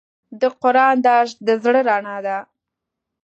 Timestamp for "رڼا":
1.89-2.17